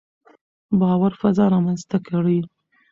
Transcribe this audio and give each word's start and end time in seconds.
باور 0.79 1.11
فضا 1.21 1.45
رامنځته 1.53 1.97
کړئ. 2.07 2.39